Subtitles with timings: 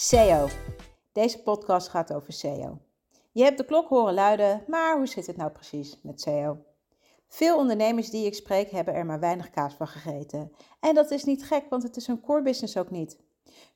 [0.00, 0.48] SEO.
[1.12, 2.78] Deze podcast gaat over SEO.
[3.32, 6.58] Je hebt de klok horen luiden, maar hoe zit het nou precies met SEO?
[7.28, 10.52] Veel ondernemers die ik spreek hebben er maar weinig kaas van gegeten.
[10.80, 13.18] En dat is niet gek, want het is hun core business ook niet.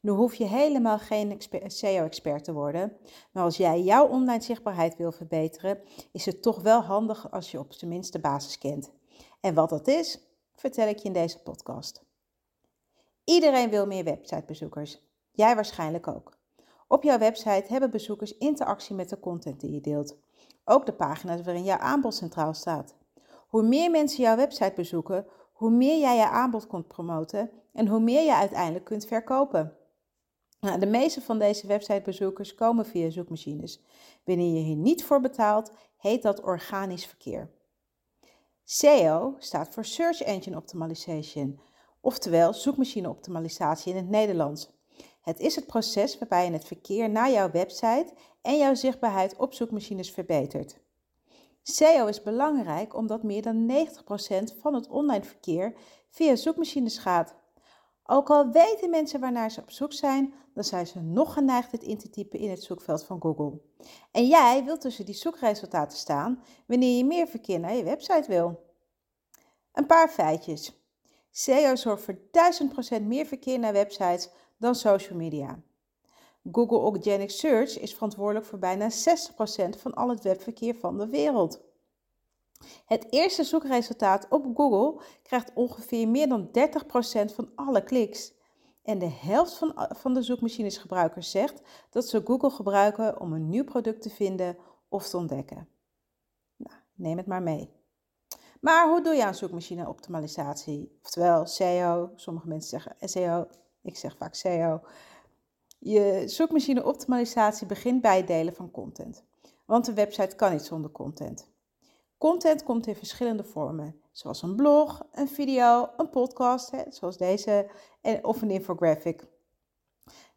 [0.00, 2.96] Nu hoef je helemaal geen SEO-expert te worden,
[3.32, 5.80] maar als jij jouw online zichtbaarheid wil verbeteren,
[6.12, 8.92] is het toch wel handig als je op zijn minst de basis kent.
[9.40, 10.18] En wat dat is,
[10.54, 12.02] vertel ik je in deze podcast.
[13.24, 15.11] Iedereen wil meer websitebezoekers.
[15.32, 16.38] Jij waarschijnlijk ook.
[16.88, 20.16] Op jouw website hebben bezoekers interactie met de content die je deelt.
[20.64, 22.94] Ook de pagina's waarin jouw aanbod centraal staat.
[23.48, 28.00] Hoe meer mensen jouw website bezoeken, hoe meer jij je aanbod kunt promoten en hoe
[28.00, 29.76] meer je uiteindelijk kunt verkopen.
[30.60, 33.82] Nou, de meeste van deze websitebezoekers komen via zoekmachines.
[34.24, 37.50] Wanneer je hier niet voor betaalt, heet dat organisch verkeer.
[38.64, 41.60] SEO staat voor Search Engine Optimization,
[42.00, 44.70] oftewel zoekmachine optimalisatie in het Nederlands.
[45.22, 49.54] Het is het proces waarbij je het verkeer naar jouw website en jouw zichtbaarheid op
[49.54, 50.80] zoekmachines verbetert.
[51.62, 55.74] SEO is belangrijk omdat meer dan 90% van het online verkeer
[56.10, 57.34] via zoekmachines gaat.
[58.04, 61.82] Ook al weten mensen waarnaar ze op zoek zijn, dan zijn ze nog geneigd het
[61.82, 63.60] in te typen in het zoekveld van Google.
[64.12, 68.70] En jij wilt tussen die zoekresultaten staan wanneer je meer verkeer naar je website wil.
[69.72, 70.80] Een paar feitjes.
[71.30, 72.18] SEO zorgt voor
[73.00, 74.28] 1000% meer verkeer naar websites
[74.62, 75.62] dan social media.
[76.52, 78.94] Google Organic Search is verantwoordelijk voor bijna 60%
[79.78, 81.60] van al het webverkeer van de wereld.
[82.86, 88.32] Het eerste zoekresultaat op Google krijgt ongeveer meer dan 30% van alle kliks.
[88.82, 93.64] En de helft van, van de zoekmachinesgebruikers zegt dat ze Google gebruiken om een nieuw
[93.64, 94.56] product te vinden
[94.88, 95.68] of te ontdekken.
[96.56, 97.70] Nou, neem het maar mee.
[98.60, 100.98] Maar hoe doe je aan zoekmachine-optimalisatie?
[101.02, 103.46] Oftewel SEO, sommige mensen zeggen SEO,
[103.82, 104.80] ik zeg vaak SEO.
[105.78, 109.24] Je zoekmachine-optimalisatie begint bij het delen van content.
[109.64, 111.50] Want een website kan niet zonder content.
[112.18, 117.70] Content komt in verschillende vormen, zoals een blog, een video, een podcast, hè, zoals deze,
[118.22, 119.26] of een infographic.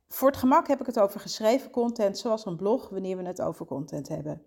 [0.08, 3.41] Voor het gemak heb ik het over geschreven content, zoals een blog, wanneer we het
[3.41, 4.44] over content hebben.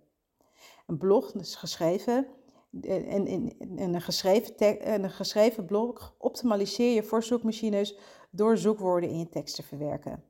[0.87, 2.27] Een blog is geschreven
[2.83, 7.99] en een, een geschreven blog optimaliseer je voor zoekmachines
[8.31, 10.25] door zoekwoorden in je tekst te verwerken.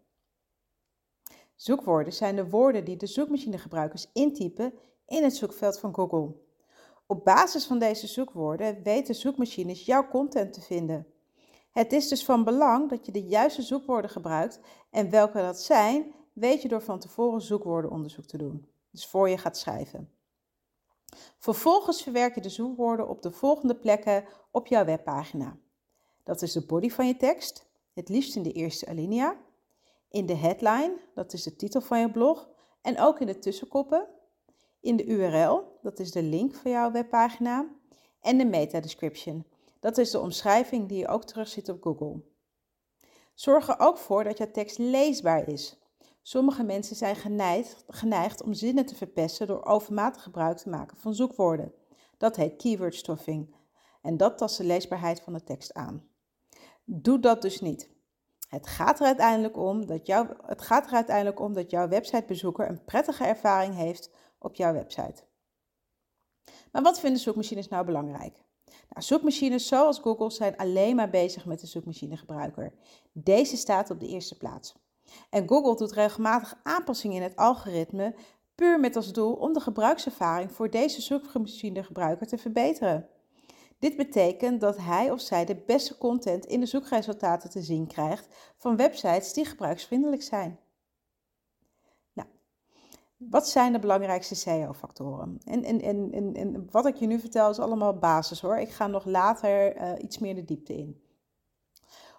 [1.54, 4.72] Zoekwoorden zijn de woorden die de zoekmachinegebruikers intypen
[5.06, 6.34] in het zoekveld van Google.
[7.06, 11.06] Op basis van deze zoekwoorden weten zoekmachines jouw content te vinden.
[11.70, 14.60] Het is dus van belang dat je de juiste zoekwoorden gebruikt
[14.90, 18.66] en welke dat zijn, weet je door van tevoren zoekwoordenonderzoek te doen.
[18.90, 20.10] Dus voor je gaat schrijven.
[21.38, 25.56] Vervolgens verwerk je de zoekwoorden op de volgende plekken op jouw webpagina.
[26.22, 27.67] Dat is de body van je tekst,
[27.98, 29.36] het liefst in de eerste alinea,
[30.08, 32.48] in de headline, dat is de titel van je blog,
[32.82, 34.08] en ook in de tussenkoppen,
[34.80, 37.68] in de URL, dat is de link van jouw webpagina,
[38.20, 39.46] en de meta description,
[39.80, 42.22] dat is de omschrijving die je ook terugziet op Google.
[43.34, 45.78] Zorg er ook voor dat jouw tekst leesbaar is.
[46.22, 51.14] Sommige mensen zijn geneigd, geneigd om zinnen te verpesten door overmatig gebruik te maken van
[51.14, 51.74] zoekwoorden.
[52.16, 53.54] Dat heet keyword stuffing
[54.02, 56.07] en dat tast de leesbaarheid van de tekst aan.
[56.90, 57.90] Doe dat dus niet.
[58.48, 62.68] Het gaat er uiteindelijk om dat, jouw, het gaat er uiteindelijk om dat jouw websitebezoeker
[62.68, 65.22] een prettige ervaring heeft op jouw website.
[66.72, 68.42] Maar wat vinden zoekmachines nou belangrijk?
[68.64, 72.72] Nou, zoekmachines zoals Google zijn alleen maar bezig met de zoekmachinegebruiker.
[73.12, 74.74] Deze staat op de eerste plaats.
[75.30, 78.14] En Google doet regelmatig aanpassingen in het algoritme,
[78.54, 83.08] puur met als doel om de gebruikservaring voor deze zoekmachinegebruiker te verbeteren.
[83.78, 88.54] Dit betekent dat hij of zij de beste content in de zoekresultaten te zien krijgt
[88.56, 90.58] van websites die gebruiksvriendelijk zijn.
[92.12, 92.28] Nou,
[93.16, 95.38] wat zijn de belangrijkste SEO-factoren?
[95.44, 98.58] En, en, en, en, wat ik je nu vertel is allemaal basis hoor.
[98.58, 101.02] Ik ga nog later uh, iets meer de diepte in.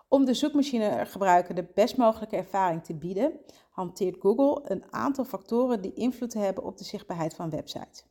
[0.07, 3.39] Om de zoekmachinegebruiker de best mogelijke ervaring te bieden,
[3.69, 8.05] hanteert Google een aantal factoren die invloed hebben op de zichtbaarheid van websites.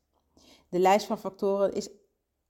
[0.69, 1.91] De lijst van factoren is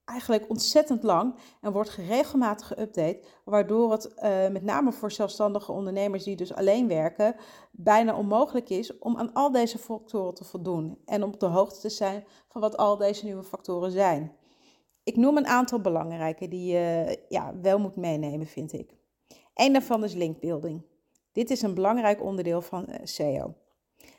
[0.09, 6.25] eigenlijk ontzettend lang en wordt regelmatig geüpdate, waardoor het uh, met name voor zelfstandige ondernemers
[6.25, 7.35] die dus alleen werken,
[7.71, 11.81] bijna onmogelijk is om aan al deze factoren te voldoen en om op de hoogte
[11.81, 14.33] te zijn van wat al deze nieuwe factoren zijn.
[15.03, 18.97] Ik noem een aantal belangrijke die je ja, wel moet meenemen, vind ik.
[19.55, 20.83] Eén daarvan is linkbuilding.
[21.33, 23.55] Dit is een belangrijk onderdeel van uh, SEO.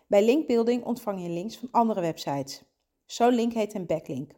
[0.08, 2.64] Bij linkbuilding ontvang je links van andere websites.
[3.06, 4.32] Zo'n link heet een backlink.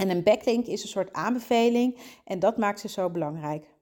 [0.00, 3.74] En een backlink is een soort aanbeveling en dat maakt ze zo belangrijk.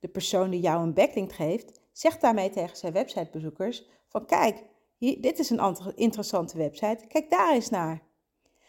[0.00, 4.64] De persoon die jou een backlink geeft, zegt daarmee tegen zijn websitebezoekers van kijk,
[4.96, 8.02] hier, dit is een interessante website, kijk daar eens naar.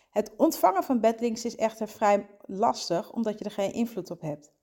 [0.10, 4.54] Het ontvangen van backlinks is echter vrij lastig omdat je er geen invloed op hebt.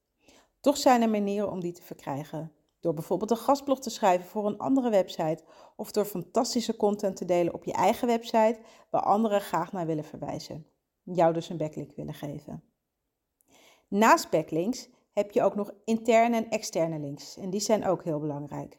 [0.61, 2.53] Toch zijn er manieren om die te verkrijgen.
[2.81, 5.45] Door bijvoorbeeld een gastblog te schrijven voor een andere website
[5.77, 8.59] of door fantastische content te delen op je eigen website
[8.91, 10.67] waar anderen graag naar willen verwijzen.
[11.13, 12.63] Jou dus een backlink willen geven.
[13.89, 18.19] Naast backlinks heb je ook nog interne en externe links en die zijn ook heel
[18.19, 18.79] belangrijk.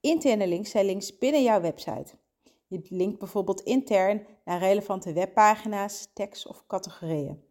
[0.00, 2.18] Interne links zijn links binnen jouw website.
[2.66, 7.42] Je linkt bijvoorbeeld intern naar relevante webpagina's, tekst of categorieën.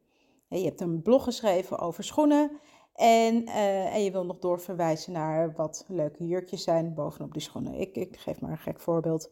[0.47, 2.59] Je hebt een blog geschreven over schoenen
[2.93, 7.73] en, uh, en je wil nog doorverwijzen naar wat leuke jurkjes zijn bovenop die schoenen.
[7.73, 9.31] Ik, ik geef maar een gek voorbeeld.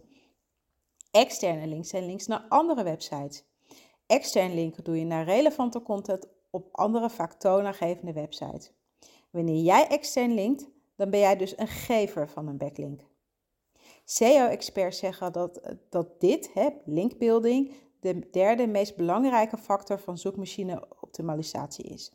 [1.12, 3.44] Externe links zijn links naar andere websites.
[4.08, 8.72] Extern linken doe je naar relevante content op andere vaak toonaangevende websites.
[9.30, 13.02] Wanneer jij extern linkt, dan ben jij dus een gever van een backlink.
[14.04, 22.12] SEO-experts zeggen dat, dat dit, hè, linkbuilding, de derde meest belangrijke factor van zoekmachine-optimalisatie is.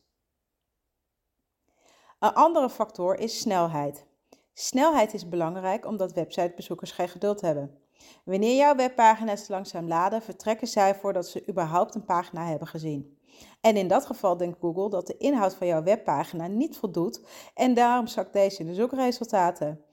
[2.18, 4.06] Een andere factor is snelheid.
[4.52, 7.81] Snelheid is belangrijk omdat websitebezoekers geen geduld hebben.
[8.24, 13.18] Wanneer jouw webpagina's langzaam laden, vertrekken zij voordat ze überhaupt een pagina hebben gezien.
[13.60, 17.20] En in dat geval denkt Google dat de inhoud van jouw webpagina niet voldoet
[17.54, 19.84] en daarom zakt deze in de zoekresultaten.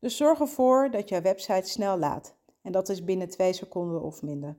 [0.00, 2.36] Dus zorg ervoor dat jouw website snel laat.
[2.62, 4.58] En dat is binnen 2 seconden of minder.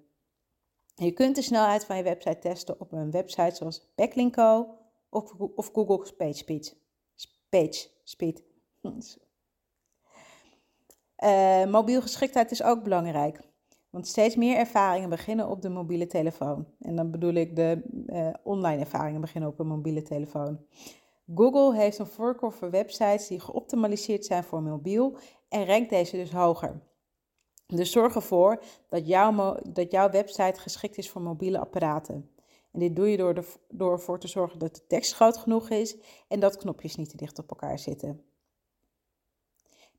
[0.96, 4.78] Je kunt de snelheid van je website testen op een website zoals Backlinko
[5.10, 6.78] of, Google's PageSpeed.
[7.50, 8.44] Page Speed.
[11.24, 13.40] Uh, mobiel geschiktheid is ook belangrijk.
[13.90, 16.68] Want steeds meer ervaringen beginnen op de mobiele telefoon.
[16.80, 20.60] En dan bedoel ik de uh, online ervaringen beginnen op een mobiele telefoon.
[21.36, 25.18] Google heeft een voorkeur voor websites die geoptimaliseerd zijn voor mobiel
[25.50, 26.82] en rankt deze dus hoger.
[27.68, 32.30] Dus zorg ervoor dat, jouw, dat jouw website geschikt is voor mobiele apparaten.
[32.72, 35.98] En dit doe je door, door ervoor te zorgen dat de tekst groot genoeg is
[36.28, 38.24] en dat knopjes niet te dicht op elkaar zitten.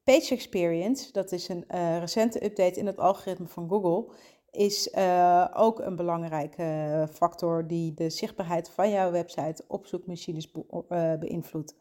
[0.05, 4.15] Page Experience, dat is een uh, recente update in het algoritme van Google,
[4.51, 10.65] is uh, ook een belangrijke factor die de zichtbaarheid van jouw website op zoekmachines be
[10.71, 11.75] uh, beïnvloedt.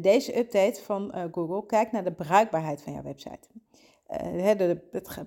[0.00, 3.48] deze update van Google kijkt naar de bruikbaarheid van jouw website.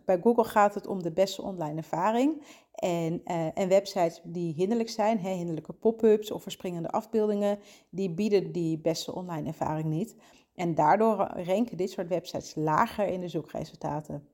[0.06, 2.44] Bij Google gaat het om de beste online ervaring.
[2.74, 3.22] En,
[3.54, 7.60] en websites die hinderlijk zijn, hinderlijke pop-ups of verspringende afbeeldingen,
[7.90, 10.16] die bieden die beste online ervaring niet.
[10.56, 11.16] En daardoor
[11.46, 14.28] ranken dit soort websites lager in de zoekresultaten.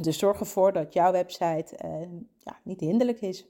[0.00, 2.08] Dus zorg ervoor dat jouw website uh,
[2.38, 3.46] ja, niet hinderlijk is.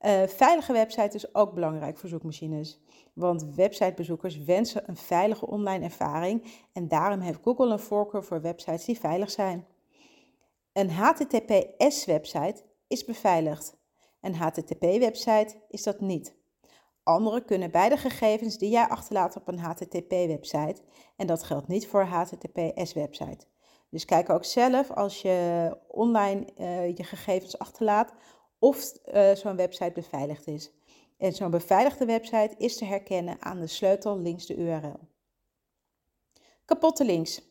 [0.00, 2.80] Uh, veilige website is ook belangrijk voor zoekmachines,
[3.12, 8.84] want websitebezoekers wensen een veilige online ervaring en daarom heeft Google een voorkeur voor websites
[8.84, 9.66] die veilig zijn.
[10.72, 13.76] Een HTTPS-website is beveiligd.
[14.20, 16.34] Een HTTP-website is dat niet.
[17.02, 20.82] Anderen kunnen beide gegevens die jij achterlaat op een HTTP-website
[21.16, 23.46] en dat geldt niet voor HTTPS-website.
[23.90, 28.12] Dus kijk ook zelf als je online uh, je gegevens achterlaat
[28.58, 30.70] of uh, zo'n website beveiligd is.
[31.18, 34.98] En zo'n beveiligde website is te herkennen aan de sleutel links de URL.
[36.64, 37.42] Kapotte links.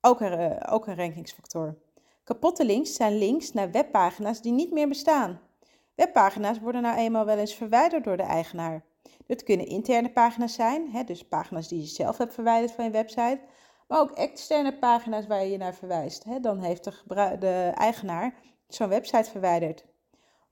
[0.00, 1.78] Ook een, uh, ook een rankingsfactor.
[2.24, 5.40] Kapotte links zijn links naar webpagina's die niet meer bestaan.
[6.02, 8.84] Webpagina's worden nou eenmaal wel eens verwijderd door de eigenaar.
[9.26, 12.90] Dit kunnen interne pagina's zijn, hè, dus pagina's die je zelf hebt verwijderd van je
[12.90, 13.40] website,
[13.88, 16.24] maar ook externe pagina's waar je je naar verwijst.
[16.24, 16.40] Hè.
[16.40, 16.84] Dan heeft
[17.38, 18.34] de, eigenaar
[18.68, 19.84] zo'n website verwijderd.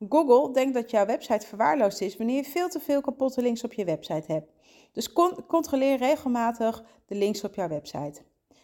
[0.08, 3.72] Google denkt dat jouw website verwaarloosd is wanneer je veel te veel kapotte links op
[3.72, 4.52] je website hebt.
[4.92, 5.12] Dus
[5.46, 8.22] controleer regelmatig de links op jouw website.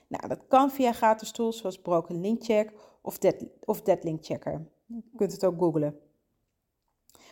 [0.08, 4.24] Nou, dat kan via gratis tools zoals Broken Link Check of Dead, of Dead Link
[4.24, 4.66] Checker.
[4.86, 6.05] Je kunt het ook googlen.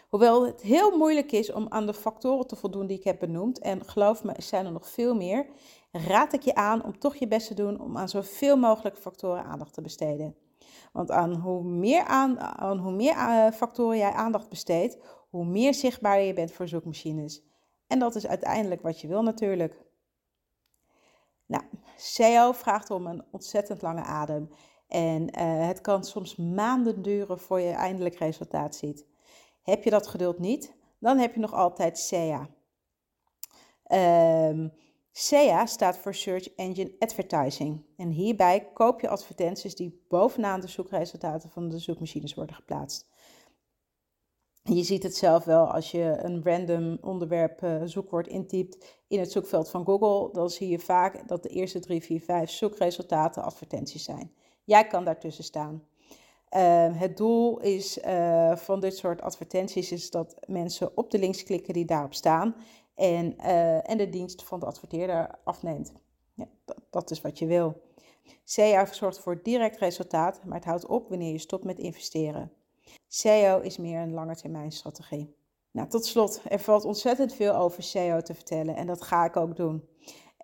[0.09, 3.59] Hoewel het heel moeilijk is om aan de factoren te voldoen die ik heb benoemd,
[3.59, 5.47] en geloof me, er zijn er nog veel meer,
[5.93, 9.45] raad ik je aan om toch je best te doen om aan zoveel mogelijk factoren
[9.45, 10.37] aandacht te besteden.
[10.93, 14.99] Want aan hoe meer, aan, aan hoe meer uh, factoren jij aandacht besteedt,
[15.31, 17.43] hoe meer zichtbaar je bent voor zoekmachines.
[17.87, 19.83] En dat is uiteindelijk wat je wil natuurlijk.
[21.47, 21.65] Nou,
[21.97, 24.51] SEO vraagt om een ontzettend lange adem.
[24.89, 29.07] En uh, het kan soms maanden duren voor je eindelijk resultaat ziet.
[29.65, 32.49] Heb je dat geduld niet, dan heb je nog altijd SEA.
[33.85, 34.69] Ehm,
[35.13, 37.85] SEA staat voor Search Engine Advertising.
[37.97, 43.07] En hierbij koop je advertenties die bovenaan de zoekresultaten van de zoekmachines worden geplaatst.
[44.63, 49.33] Je ziet het zelf wel als je een random onderwerp uh, zoekwoord intypt in het
[49.33, 50.33] zoekveld van Google.
[50.33, 54.35] Dan zie je vaak dat de eerste 3, 4, 5 zoekresultaten advertenties zijn.
[54.65, 55.83] Jij kan daartussen staan.
[56.55, 61.43] Ehm, het doel is, uh, van dit soort advertenties is dat mensen op de links
[61.43, 62.55] klikken die daarop staan
[62.95, 65.93] en, uh, en de dienst van de adverteerder afneemt.
[66.35, 67.83] Ja, dat, dat, is wat je wil.
[68.45, 72.53] SEO zorgt voor direct resultaat, maar het houdt op wanneer je stopt met investeren.
[73.09, 75.37] SEO is meer een langetermijnstrategie.
[75.71, 79.37] Nou, tot slot, er valt ontzettend veel over SEO te vertellen en dat ga ik
[79.37, 79.89] ook doen.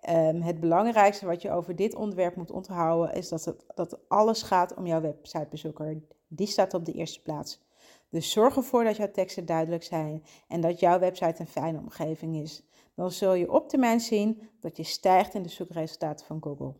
[0.09, 4.41] Um, het belangrijkste wat je over dit onderwerp moet onthouden is dat, het, dat alles
[4.41, 6.01] gaat om jouw websitebezoeker.
[6.27, 7.61] Die staat op de eerste plaats.
[8.09, 12.35] Dus zorg ervoor dat jouw teksten duidelijk zijn en dat jouw website een fijne omgeving
[12.35, 12.63] is.
[12.95, 16.73] Dan zul je op termijn zien dat je stijgt in de zoekresultaten van Google.